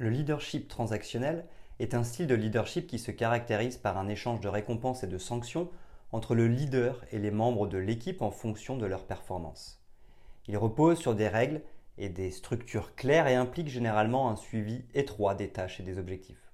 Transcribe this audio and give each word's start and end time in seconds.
Le 0.00 0.08
leadership 0.08 0.66
transactionnel 0.66 1.44
est 1.78 1.92
un 1.92 2.04
style 2.04 2.26
de 2.26 2.34
leadership 2.34 2.86
qui 2.86 2.98
se 2.98 3.10
caractérise 3.10 3.76
par 3.76 3.98
un 3.98 4.08
échange 4.08 4.40
de 4.40 4.48
récompenses 4.48 5.02
et 5.02 5.06
de 5.06 5.18
sanctions 5.18 5.68
entre 6.10 6.34
le 6.34 6.48
leader 6.48 7.04
et 7.12 7.18
les 7.18 7.30
membres 7.30 7.66
de 7.66 7.76
l'équipe 7.76 8.22
en 8.22 8.30
fonction 8.30 8.78
de 8.78 8.86
leur 8.86 9.04
performance. 9.04 9.84
Il 10.48 10.56
repose 10.56 10.98
sur 10.98 11.14
des 11.14 11.28
règles 11.28 11.60
et 11.98 12.08
des 12.08 12.30
structures 12.30 12.94
claires 12.94 13.26
et 13.26 13.34
implique 13.34 13.68
généralement 13.68 14.30
un 14.30 14.36
suivi 14.36 14.86
étroit 14.94 15.34
des 15.34 15.50
tâches 15.50 15.80
et 15.80 15.82
des 15.82 15.98
objectifs. 15.98 16.50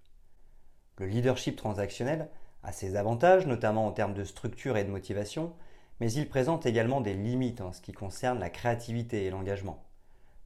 Le 0.99 1.07
leadership 1.07 1.55
transactionnel 1.55 2.29
a 2.65 2.73
ses 2.73 2.97
avantages, 2.97 3.47
notamment 3.47 3.87
en 3.87 3.93
termes 3.93 4.15
de 4.15 4.25
structure 4.25 4.77
et 4.77 4.83
de 4.83 4.91
motivation, 4.91 5.53
mais 6.01 6.11
il 6.11 6.29
présente 6.29 6.67
également 6.67 7.01
des 7.01 7.15
limites 7.15 7.61
en 7.61 7.73
ce 7.73 7.81
qui 7.81 7.93
concerne 7.93 8.41
la 8.41 8.51
créativité 8.51 9.25
et 9.25 9.31
l'engagement. 9.31 9.85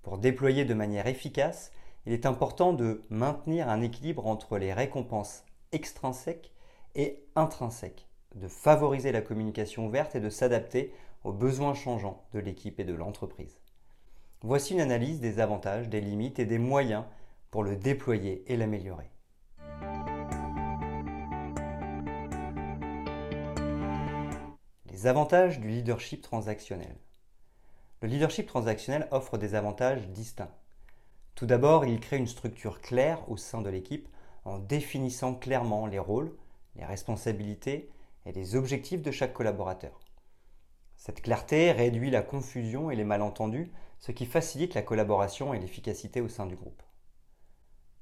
Pour 0.03 0.19
déployer 0.19 0.67
de 0.67 0.75
manière 0.75 1.07
efficace, 1.07 1.73
il 2.06 2.12
est 2.12 2.27
important 2.27 2.73
de 2.73 3.03
maintenir 3.11 3.69
un 3.69 3.83
équilibre 3.83 4.27
entre 4.27 4.59
les 4.59 4.73
récompenses 4.73 5.45
extrinsèques 5.73 6.53
et 6.95 7.23
intrinsèques, 7.37 8.09
de 8.34 8.48
favoriser 8.48 9.12
la 9.12 9.20
communication 9.20 9.87
ouverte 9.87 10.15
et 10.15 10.20
de 10.20 10.31
s'adapter 10.31 10.92
aux 11.25 11.33
besoins 11.33 11.75
changeants 11.75 12.25
de 12.33 12.41
l'équipe 12.41 12.81
et 12.81 12.84
de 12.84 12.95
l'entreprise. 12.95 13.61
Voici 14.42 14.73
une 14.73 14.81
analyse 14.81 15.20
des 15.20 15.39
avantages, 15.39 15.89
des 15.89 16.01
limites 16.01 16.39
et 16.39 16.47
des 16.47 16.59
moyens 16.59 17.05
pour 17.51 17.62
le 17.62 17.77
déployer 17.77 18.42
et 18.51 18.57
l'améliorer. 18.57 19.11
Les 24.91 25.07
avantages 25.07 25.61
du 25.61 25.69
leadership 25.69 26.23
transactionnel. 26.23 26.97
Le 28.01 28.09
leadership 28.09 28.47
transactionnel 28.47 29.09
offre 29.11 29.37
des 29.37 29.55
avantages 29.55 30.09
distincts. 30.09 30.55
Tout 31.34 31.47
d'abord, 31.47 31.84
il 31.84 32.00
crée 32.00 32.19
une 32.19 32.27
structure 32.27 32.81
claire 32.81 33.28
au 33.31 33.36
sein 33.36 33.62
de 33.62 33.70
l'équipe 33.70 34.09
en 34.45 34.59
définissant 34.59 35.34
clairement 35.34 35.86
les 35.86 35.98
rôles, 35.98 36.36
les 36.77 36.84
responsabilités 36.84 37.91
et 38.27 38.33
les 38.33 38.56
objectifs 38.56 39.03
de 39.03 39.11
chaque 39.11 39.33
collaborateur. 39.33 40.01
Cette 40.97 41.23
clarté 41.23 41.73
réduit 41.73 42.11
la 42.11 42.23
confusion 42.23 42.91
et 42.91 42.97
les 42.97 43.05
malentendus, 43.05 43.73
ce 43.98 44.12
qui 44.12 44.27
facilite 44.27 44.75
la 44.75 44.83
collaboration 44.83 45.55
et 45.55 45.58
l'efficacité 45.58 46.20
au 46.20 46.28
sein 46.28 46.47
du 46.47 46.56
groupe. 46.56 46.83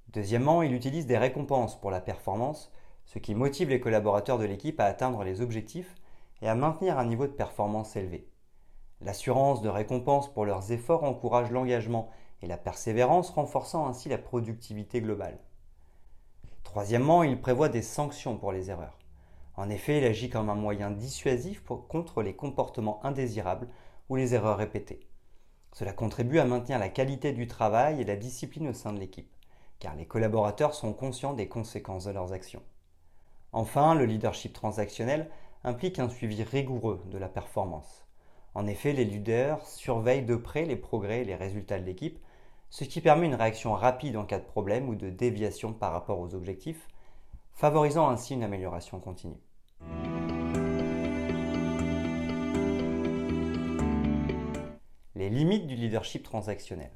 Deuxièmement, 0.09 0.62
il 0.62 0.75
utilise 0.75 1.06
des 1.06 1.19
récompenses 1.19 1.81
pour 1.81 1.91
la 1.91 2.01
performance, 2.01 2.73
ce 3.05 3.19
qui 3.19 3.34
motive 3.34 3.69
les 3.69 3.81
collaborateurs 3.81 4.39
de 4.39 4.45
l'équipe 4.45 4.81
à 4.81 4.84
atteindre 4.84 5.23
les 5.23 5.41
objectifs 5.41 5.95
et 6.43 6.49
à 6.49 6.55
maintenir 6.55 6.99
un 6.99 7.05
niveau 7.05 7.27
de 7.27 7.33
performance 7.33 7.95
élevé. 7.97 8.29
L'assurance 9.01 9.62
de 9.62 9.69
récompense 9.69 10.33
pour 10.33 10.45
leurs 10.45 10.73
efforts 10.73 11.05
encourage 11.05 11.51
l'engagement 11.51 12.11
et 12.42 12.47
la 12.47 12.56
persévérance, 12.56 13.31
renforçant 13.31 13.87
ainsi 13.87 14.09
la 14.09 14.19
productivité 14.19 15.00
globale. 15.00 15.38
Troisièmement, 16.65 17.22
il 17.22 17.41
prévoit 17.41 17.69
des 17.69 17.82
sanctions 17.82 18.37
pour 18.37 18.53
les 18.53 18.71
erreurs. 18.71 18.99
En 19.56 19.71
effet, 19.71 19.99
il 19.99 20.04
agit 20.04 20.31
comme 20.31 20.50
un 20.50 20.54
moyen 20.54 20.91
dissuasif 20.91 21.65
contre 21.88 22.22
les 22.22 22.37
comportements 22.37 23.04
indésirables 23.04 23.69
ou 24.09 24.16
les 24.16 24.34
erreurs 24.34 24.59
répétées. 24.59 25.00
Cela 25.72 25.93
contribue 25.93 26.38
à 26.38 26.44
maintenir 26.44 26.78
la 26.78 26.88
qualité 26.88 27.32
du 27.32 27.47
travail 27.47 28.00
et 28.00 28.04
la 28.04 28.16
discipline 28.16 28.69
au 28.69 28.72
sein 28.72 28.93
de 28.93 28.98
l'équipe, 28.98 29.34
car 29.78 29.97
les 29.97 30.06
collaborateurs 30.06 30.75
sont 30.75 30.93
conscients 30.93 31.34
des 31.34 31.48
conséquences 31.48 32.04
de 32.04 32.12
leurs 32.12 32.32
actions. 32.32 32.62
Enfin, 33.53 33.94
le 33.94 34.04
leadership 34.04 34.53
transactionnel 34.53 35.31
implique 35.65 35.98
un 35.98 36.09
suivi 36.09 36.43
rigoureux 36.43 37.03
de 37.10 37.19
la 37.19 37.28
performance. 37.28 38.06
En 38.54 38.66
effet, 38.66 38.93
les 38.93 39.04
leaders 39.04 39.65
surveillent 39.66 40.25
de 40.25 40.37
près 40.37 40.65
les 40.65 40.77
progrès 40.77 41.22
et 41.22 41.25
les 41.25 41.34
résultats 41.34 41.78
de 41.78 41.84
l'équipe 41.84 42.19
ce 42.71 42.84
qui 42.84 43.01
permet 43.01 43.27
une 43.27 43.34
réaction 43.34 43.75
rapide 43.75 44.17
en 44.17 44.25
cas 44.25 44.39
de 44.39 44.45
problème 44.45 44.89
ou 44.89 44.95
de 44.95 45.11
déviation 45.11 45.73
par 45.73 45.93
rapport 45.93 46.21
aux 46.21 46.34
objectifs, 46.34 46.87
favorisant 47.53 48.09
ainsi 48.09 48.34
une 48.34 48.43
amélioration 48.43 49.01
continue. 49.01 49.41
Les 55.15 55.31
limites 55.31 55.67
du 55.67 55.75
leadership 55.75 56.23
transactionnel. 56.23 56.93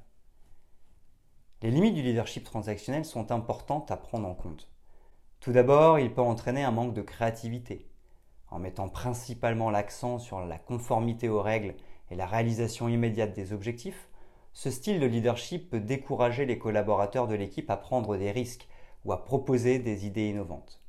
Les 1.62 1.70
limites 1.70 1.94
du 1.94 2.02
leadership 2.02 2.44
transactionnel 2.44 3.04
sont 3.04 3.32
importantes 3.32 3.90
à 3.90 3.96
prendre 3.96 4.28
en 4.28 4.34
compte. 4.34 4.68
Tout 5.40 5.52
d'abord, 5.52 5.98
il 5.98 6.12
peut 6.12 6.20
entraîner 6.20 6.62
un 6.62 6.70
manque 6.70 6.94
de 6.94 7.02
créativité. 7.02 7.88
En 8.48 8.58
mettant 8.58 8.88
principalement 8.88 9.70
l'accent 9.70 10.18
sur 10.18 10.40
la 10.40 10.58
conformité 10.58 11.28
aux 11.28 11.42
règles 11.42 11.74
et 12.10 12.14
la 12.14 12.26
réalisation 12.26 12.88
immédiate 12.88 13.32
des 13.32 13.52
objectifs, 13.52 14.08
ce 14.52 14.70
style 14.70 15.00
de 15.00 15.06
leadership 15.06 15.70
peut 15.70 15.80
décourager 15.80 16.44
les 16.44 16.58
collaborateurs 16.58 17.26
de 17.26 17.34
l'équipe 17.34 17.70
à 17.70 17.76
prendre 17.76 18.16
des 18.16 18.30
risques 18.30 18.68
ou 19.04 19.12
à 19.12 19.24
proposer 19.24 19.78
des 19.78 20.06
idées 20.06 20.28
innovantes. 20.28 20.80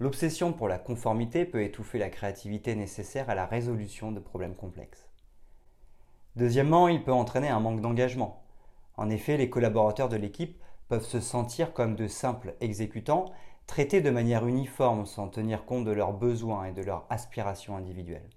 L'obsession 0.00 0.52
pour 0.52 0.68
la 0.68 0.78
conformité 0.78 1.44
peut 1.44 1.62
étouffer 1.62 1.98
la 1.98 2.08
créativité 2.08 2.74
nécessaire 2.74 3.30
à 3.30 3.34
la 3.34 3.46
résolution 3.46 4.12
de 4.12 4.20
problèmes 4.20 4.56
complexes. 4.56 5.08
Deuxièmement, 6.36 6.88
il 6.88 7.04
peut 7.04 7.12
entraîner 7.12 7.48
un 7.48 7.60
manque 7.60 7.80
d'engagement. 7.80 8.42
En 8.96 9.08
effet, 9.10 9.36
les 9.36 9.50
collaborateurs 9.50 10.08
de 10.08 10.16
l'équipe 10.16 10.60
peuvent 10.88 11.04
se 11.04 11.20
sentir 11.20 11.72
comme 11.72 11.94
de 11.94 12.08
simples 12.08 12.54
exécutants, 12.60 13.26
traités 13.66 14.00
de 14.00 14.10
manière 14.10 14.46
uniforme 14.46 15.06
sans 15.06 15.28
tenir 15.28 15.64
compte 15.64 15.84
de 15.84 15.92
leurs 15.92 16.12
besoins 16.12 16.66
et 16.66 16.72
de 16.72 16.82
leurs 16.82 17.06
aspirations 17.08 17.76
individuelles. 17.76 18.28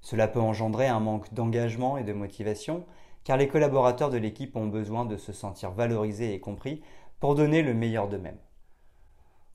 Cela 0.00 0.28
peut 0.28 0.40
engendrer 0.40 0.88
un 0.88 1.00
manque 1.00 1.32
d'engagement 1.34 1.98
et 1.98 2.04
de 2.04 2.12
motivation 2.12 2.84
car 3.24 3.36
les 3.36 3.48
collaborateurs 3.48 4.10
de 4.10 4.18
l'équipe 4.18 4.56
ont 4.56 4.66
besoin 4.66 5.04
de 5.04 5.16
se 5.16 5.32
sentir 5.32 5.70
valorisés 5.70 6.34
et 6.34 6.40
compris 6.40 6.82
pour 7.20 7.34
donner 7.34 7.62
le 7.62 7.74
meilleur 7.74 8.08
d'eux-mêmes. 8.08 8.40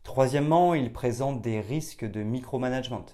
Troisièmement, 0.03 0.73
il 0.73 0.93
présente 0.93 1.41
des 1.41 1.59
risques 1.59 2.05
de 2.05 2.23
micromanagement. 2.23 3.05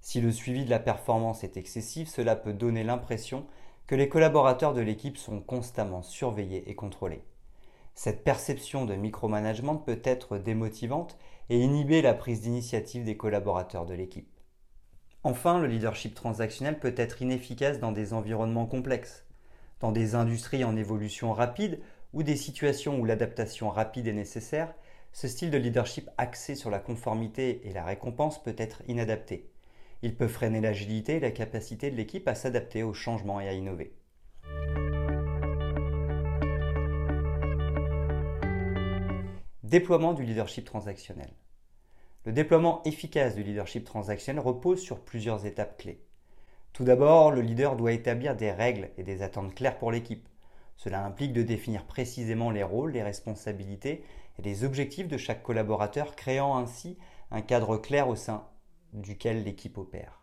Si 0.00 0.20
le 0.20 0.30
suivi 0.30 0.64
de 0.64 0.70
la 0.70 0.78
performance 0.78 1.42
est 1.42 1.56
excessif, 1.56 2.08
cela 2.08 2.36
peut 2.36 2.52
donner 2.52 2.84
l'impression 2.84 3.46
que 3.88 3.96
les 3.96 4.08
collaborateurs 4.08 4.74
de 4.74 4.80
l'équipe 4.80 5.16
sont 5.16 5.40
constamment 5.40 6.02
surveillés 6.02 6.70
et 6.70 6.76
contrôlés. 6.76 7.24
Cette 7.94 8.22
perception 8.22 8.84
de 8.84 8.94
micromanagement 8.94 9.76
peut 9.76 10.00
être 10.04 10.38
démotivante 10.38 11.18
et 11.50 11.58
inhiber 11.58 12.02
la 12.02 12.14
prise 12.14 12.42
d'initiative 12.42 13.02
des 13.02 13.16
collaborateurs 13.16 13.86
de 13.86 13.94
l'équipe. 13.94 14.30
Enfin, 15.24 15.58
le 15.58 15.66
leadership 15.66 16.14
transactionnel 16.14 16.78
peut 16.78 16.94
être 16.96 17.20
inefficace 17.22 17.80
dans 17.80 17.90
des 17.90 18.12
environnements 18.12 18.66
complexes 18.66 19.27
dans 19.80 19.92
des 19.92 20.14
industries 20.14 20.64
en 20.64 20.76
évolution 20.76 21.32
rapide 21.32 21.80
ou 22.12 22.22
des 22.22 22.36
situations 22.36 22.98
où 22.98 23.04
l'adaptation 23.04 23.70
rapide 23.70 24.08
est 24.08 24.12
nécessaire, 24.12 24.74
ce 25.12 25.28
style 25.28 25.50
de 25.50 25.58
leadership 25.58 26.10
axé 26.18 26.54
sur 26.54 26.70
la 26.70 26.78
conformité 26.78 27.66
et 27.68 27.72
la 27.72 27.84
récompense 27.84 28.42
peut 28.42 28.56
être 28.58 28.82
inadapté. 28.88 29.50
Il 30.02 30.14
peut 30.14 30.28
freiner 30.28 30.60
l'agilité 30.60 31.16
et 31.16 31.20
la 31.20 31.30
capacité 31.30 31.90
de 31.90 31.96
l'équipe 31.96 32.28
à 32.28 32.34
s'adapter 32.34 32.82
aux 32.82 32.94
changements 32.94 33.40
et 33.40 33.48
à 33.48 33.52
innover. 33.52 33.92
Déploiement 39.64 40.14
du 40.14 40.24
leadership 40.24 40.64
transactionnel. 40.64 41.30
Le 42.24 42.32
déploiement 42.32 42.82
efficace 42.84 43.34
du 43.34 43.42
leadership 43.42 43.84
transactionnel 43.84 44.40
repose 44.40 44.80
sur 44.80 45.00
plusieurs 45.00 45.46
étapes 45.46 45.78
clés. 45.78 46.07
Tout 46.72 46.84
d'abord, 46.84 47.30
le 47.30 47.40
leader 47.40 47.76
doit 47.76 47.92
établir 47.92 48.36
des 48.36 48.52
règles 48.52 48.90
et 48.96 49.02
des 49.02 49.22
attentes 49.22 49.54
claires 49.54 49.78
pour 49.78 49.90
l'équipe. 49.90 50.28
Cela 50.76 51.04
implique 51.04 51.32
de 51.32 51.42
définir 51.42 51.84
précisément 51.84 52.50
les 52.50 52.62
rôles, 52.62 52.92
les 52.92 53.02
responsabilités 53.02 54.04
et 54.38 54.42
les 54.42 54.64
objectifs 54.64 55.08
de 55.08 55.16
chaque 55.16 55.42
collaborateur, 55.42 56.14
créant 56.14 56.56
ainsi 56.56 56.96
un 57.30 57.42
cadre 57.42 57.76
clair 57.76 58.08
au 58.08 58.14
sein 58.14 58.46
duquel 58.92 59.42
l'équipe 59.42 59.76
opère. 59.76 60.22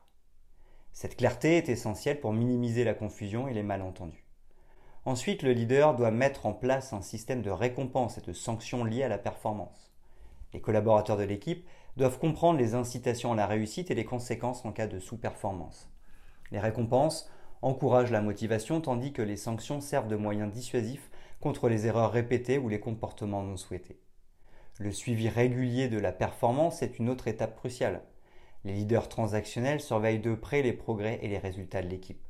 Cette 0.94 1.18
clarté 1.18 1.58
est 1.58 1.68
essentielle 1.68 2.22
pour 2.22 2.32
minimiser 2.32 2.86
la 2.86 2.94
confusion 2.94 3.50
et 3.50 3.54
les 3.54 3.64
malentendus. 3.64 4.26
Ensuite, 5.04 5.44
le 5.44 5.52
leader 5.52 5.94
doit 5.96 6.10
mettre 6.10 6.46
en 6.46 6.54
place 6.54 6.94
un 6.94 7.02
système 7.02 7.42
de 7.42 7.52
récompense 7.52 8.18
et 8.18 8.22
de 8.22 8.34
sanctions 8.34 8.86
liées 8.86 9.04
à 9.04 9.10
la 9.10 9.18
performance. 9.18 9.94
Les 10.54 10.62
collaborateurs 10.62 11.18
de 11.18 11.24
l'équipe 11.24 11.68
doivent 11.98 12.18
comprendre 12.18 12.58
les 12.58 12.76
incitations 12.76 13.34
à 13.34 13.36
la 13.36 13.46
réussite 13.46 13.92
et 13.92 13.96
les 13.96 14.06
conséquences 14.06 14.64
en 14.64 14.72
cas 14.72 14.88
de 14.88 15.00
sous-performance. 15.00 15.92
Les 16.52 16.60
récompenses 16.60 17.30
encouragent 17.62 18.12
la 18.12 18.22
motivation 18.22 18.82
tandis 18.82 19.12
que 19.12 19.22
les 19.22 19.38
sanctions 19.38 19.82
servent 19.82 20.08
de 20.08 20.16
moyens 20.16 20.52
dissuasifs 20.52 21.10
contre 21.40 21.70
les 21.70 21.88
erreurs 21.88 22.12
répétées 22.12 22.58
ou 22.58 22.70
les 22.70 22.80
comportements 22.80 23.44
non 23.44 23.58
souhaités. 23.58 24.00
Le 24.78 24.92
suivi 24.92 25.30
régulier 25.30 25.88
de 25.88 26.00
la 26.00 26.12
performance 26.12 26.82
est 26.82 27.00
une 27.00 27.10
autre 27.10 27.28
étape 27.28 27.56
cruciale. 27.56 28.02
Les 28.66 28.74
leaders 28.74 29.10
transactionnels 29.10 29.80
surveillent 29.80 30.20
de 30.20 30.36
près 30.36 30.62
les 30.62 30.74
progrès 30.74 31.20
et 31.22 31.28
les 31.28 31.38
résultats 31.38 31.82
de 31.82 31.88
l'équipe. 31.88 32.22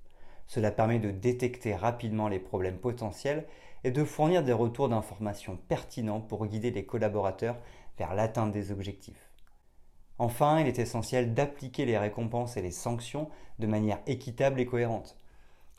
Cela 0.47 0.71
permet 0.71 0.99
de 0.99 1.11
détecter 1.11 1.75
rapidement 1.75 2.27
les 2.27 2.39
problèmes 2.39 2.77
potentiels 2.77 3.45
et 3.83 3.91
de 3.91 4.03
fournir 4.03 4.43
des 4.43 4.53
retours 4.53 4.89
d'informations 4.89 5.57
pertinents 5.67 6.21
pour 6.21 6.45
guider 6.45 6.71
les 6.71 6.85
collaborateurs 6.85 7.57
vers 7.97 8.13
l'atteinte 8.13 8.51
des 8.51 8.71
objectifs. 8.71 9.29
Enfin, 10.17 10.61
il 10.61 10.67
est 10.67 10.79
essentiel 10.79 11.33
d'appliquer 11.33 11.85
les 11.85 11.97
récompenses 11.97 12.55
et 12.55 12.61
les 12.61 12.71
sanctions 12.71 13.29
de 13.59 13.67
manière 13.67 13.99
équitable 14.07 14.61
et 14.61 14.65
cohérente. 14.65 15.17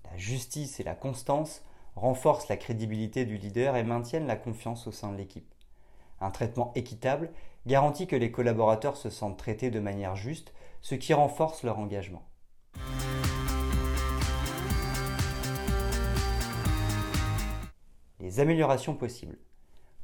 La 0.04 0.16
justice 0.16 0.78
et 0.78 0.84
la 0.84 0.94
constance 0.94 1.62
renforcent 1.94 2.48
la 2.48 2.58
crédibilité 2.58 3.24
du 3.24 3.38
leader 3.38 3.76
et 3.76 3.82
maintiennent 3.82 4.26
la 4.26 4.36
confiance 4.36 4.86
au 4.86 4.92
sein 4.92 5.10
de 5.10 5.16
l'équipe. 5.16 5.54
Un 6.20 6.30
traitement 6.30 6.72
équitable 6.74 7.30
garantit 7.66 8.06
que 8.06 8.16
les 8.16 8.30
collaborateurs 8.30 8.96
se 8.96 9.08
sentent 9.08 9.38
traités 9.38 9.70
de 9.70 9.80
manière 9.80 10.16
juste, 10.16 10.52
ce 10.82 10.94
qui 10.94 11.14
renforce 11.14 11.62
leur 11.62 11.78
engagement. 11.78 12.22
Les 18.20 18.40
améliorations 18.40 18.94
possibles. 18.94 19.38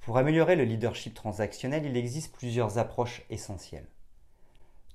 Pour 0.01 0.17
améliorer 0.17 0.57
le 0.57 0.65
leadership 0.65 1.15
transactionnel, 1.15 1.85
il 1.85 1.97
existe 1.97 2.35
plusieurs 2.35 2.79
approches 2.79 3.23
essentielles. 3.31 3.87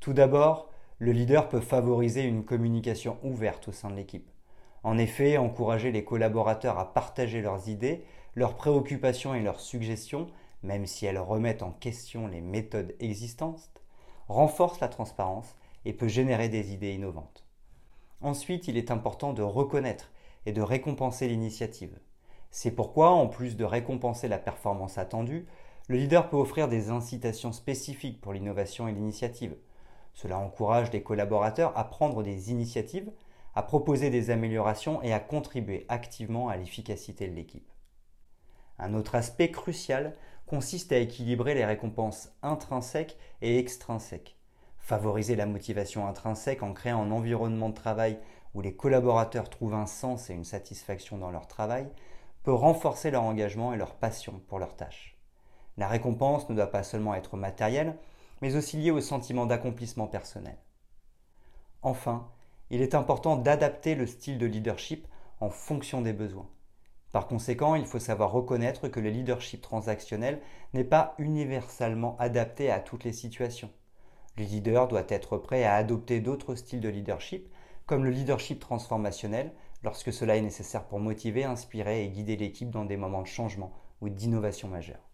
Tout 0.07 0.13
d'abord, 0.13 0.69
le 0.99 1.11
leader 1.11 1.49
peut 1.49 1.59
favoriser 1.59 2.23
une 2.23 2.45
communication 2.45 3.17
ouverte 3.23 3.67
au 3.67 3.73
sein 3.73 3.89
de 3.89 3.95
l'équipe. 3.97 4.29
En 4.83 4.97
effet, 4.97 5.35
encourager 5.35 5.91
les 5.91 6.05
collaborateurs 6.05 6.79
à 6.79 6.93
partager 6.93 7.41
leurs 7.41 7.67
idées, 7.67 8.05
leurs 8.33 8.55
préoccupations 8.55 9.35
et 9.35 9.41
leurs 9.41 9.59
suggestions 9.59 10.27
même 10.63 10.85
si 10.85 11.05
elles 11.05 11.19
remettent 11.19 11.61
en 11.61 11.71
question 11.71 12.25
les 12.25 12.39
méthodes 12.39 12.95
existantes, 13.01 13.69
renforce 14.29 14.79
la 14.79 14.87
transparence 14.87 15.57
et 15.83 15.91
peut 15.91 16.07
générer 16.07 16.47
des 16.47 16.71
idées 16.71 16.93
innovantes. 16.93 17.43
Ensuite, 18.21 18.69
il 18.69 18.77
est 18.77 18.91
important 18.91 19.33
de 19.33 19.41
reconnaître 19.41 20.13
et 20.45 20.53
de 20.53 20.61
récompenser 20.61 21.27
l'initiative. 21.27 21.99
C'est 22.49 22.71
pourquoi, 22.71 23.09
en 23.09 23.27
plus 23.27 23.57
de 23.57 23.65
récompenser 23.65 24.29
la 24.29 24.39
performance 24.39 24.97
attendue, 24.97 25.47
le 25.89 25.97
leader 25.97 26.29
peut 26.29 26.37
offrir 26.37 26.69
des 26.69 26.91
incitations 26.91 27.51
spécifiques 27.51 28.21
pour 28.21 28.31
l'innovation 28.31 28.87
et 28.87 28.93
l'initiative. 28.93 29.57
Cela 30.17 30.39
encourage 30.39 30.91
les 30.91 31.03
collaborateurs 31.03 31.77
à 31.77 31.83
prendre 31.83 32.23
des 32.23 32.49
initiatives, 32.49 33.11
à 33.53 33.61
proposer 33.61 34.09
des 34.09 34.31
améliorations 34.31 34.99
et 35.03 35.13
à 35.13 35.19
contribuer 35.19 35.85
activement 35.89 36.49
à 36.49 36.57
l'efficacité 36.57 37.27
de 37.27 37.35
l'équipe. 37.35 37.71
Un 38.79 38.95
autre 38.95 39.13
aspect 39.13 39.51
crucial 39.51 40.15
consiste 40.47 40.91
à 40.91 40.97
équilibrer 40.97 41.53
les 41.53 41.65
récompenses 41.65 42.31
intrinsèques 42.41 43.15
et 43.43 43.59
extrinsèques. 43.59 44.39
Favoriser 44.79 45.35
la 45.35 45.45
motivation 45.45 46.07
intrinsèque 46.07 46.63
en 46.63 46.73
créant 46.73 47.03
un 47.03 47.11
environnement 47.11 47.69
de 47.69 47.75
travail 47.75 48.17
où 48.55 48.61
les 48.61 48.75
collaborateurs 48.75 49.51
trouvent 49.51 49.75
un 49.75 49.85
sens 49.85 50.31
et 50.31 50.33
une 50.33 50.45
satisfaction 50.45 51.19
dans 51.19 51.29
leur 51.29 51.45
travail 51.45 51.87
peut 52.41 52.53
renforcer 52.53 53.11
leur 53.11 53.21
engagement 53.21 53.71
et 53.71 53.77
leur 53.77 53.93
passion 53.93 54.41
pour 54.47 54.57
leur 54.57 54.75
tâche. 54.75 55.15
La 55.77 55.87
récompense 55.87 56.49
ne 56.49 56.55
doit 56.55 56.71
pas 56.71 56.81
seulement 56.81 57.13
être 57.13 57.37
matérielle, 57.37 57.99
mais 58.41 58.55
aussi 58.55 58.77
liée 58.77 58.91
au 58.91 59.01
sentiment 59.01 59.45
d'accomplissement 59.45 60.07
personnel. 60.07 60.57
Enfin, 61.81 62.29
il 62.69 62.81
est 62.81 62.95
important 62.95 63.37
d'adapter 63.37 63.95
le 63.95 64.07
style 64.07 64.37
de 64.37 64.45
leadership 64.45 65.07
en 65.39 65.49
fonction 65.49 66.01
des 66.01 66.13
besoins. 66.13 66.49
Par 67.11 67.27
conséquent, 67.27 67.75
il 67.75 67.85
faut 67.85 67.99
savoir 67.99 68.31
reconnaître 68.31 68.89
que 68.89 68.99
le 68.99 69.09
leadership 69.09 69.61
transactionnel 69.61 70.41
n'est 70.73 70.83
pas 70.83 71.15
universellement 71.17 72.17
adapté 72.19 72.69
à 72.69 72.79
toutes 72.79 73.05
les 73.05 73.13
situations. 73.13 73.71
Le 74.37 74.43
leader 74.43 74.87
doit 74.87 75.05
être 75.07 75.37
prêt 75.37 75.63
à 75.63 75.75
adopter 75.75 76.19
d'autres 76.19 76.55
styles 76.55 76.81
de 76.81 76.89
leadership, 76.89 77.47
comme 77.85 78.03
le 78.03 78.11
leadership 78.11 78.59
transformationnel, 78.59 79.53
lorsque 79.83 80.11
cela 80.11 80.35
est 80.35 80.41
nécessaire 80.41 80.85
pour 80.85 80.99
motiver, 80.99 81.45
inspirer 81.45 82.03
et 82.03 82.09
guider 82.09 82.35
l'équipe 82.35 82.69
dans 82.69 82.85
des 82.85 82.97
moments 82.97 83.21
de 83.21 83.27
changement 83.27 83.71
ou 84.01 84.09
d'innovation 84.09 84.67
majeure. 84.67 85.07